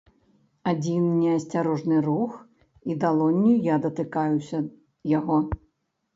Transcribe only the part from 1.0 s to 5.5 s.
неасцярожны рух, і далонню я датыкаюся яго.